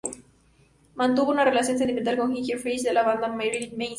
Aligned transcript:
Mantuvo 0.95 1.29
una 1.29 1.45
relación 1.45 1.77
sentimental 1.77 2.17
con 2.17 2.33
Ginger 2.33 2.57
Fish, 2.57 2.81
de 2.81 2.91
la 2.91 3.03
banda 3.03 3.27
Marilyn 3.27 3.77
Manson. 3.77 3.89